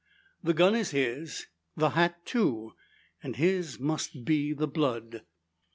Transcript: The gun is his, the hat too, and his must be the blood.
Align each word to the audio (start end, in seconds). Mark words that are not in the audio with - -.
The 0.43 0.55
gun 0.55 0.73
is 0.73 0.89
his, 0.89 1.45
the 1.77 1.91
hat 1.91 2.25
too, 2.25 2.73
and 3.21 3.35
his 3.35 3.79
must 3.79 4.25
be 4.25 4.51
the 4.51 4.67
blood. 4.67 5.21